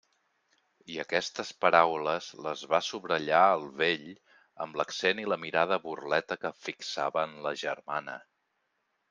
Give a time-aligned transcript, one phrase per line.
[0.91, 4.09] I aquestes paraules les va subratllar el vell
[4.67, 8.19] amb l'accent i la mirada burleta que fixava en la germana.